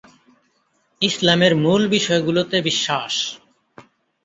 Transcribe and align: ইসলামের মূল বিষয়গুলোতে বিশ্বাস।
ইসলামের 1.01 1.53
মূল 1.55 1.81
বিষয়গুলোতে 1.87 2.57
বিশ্বাস। 2.61 3.13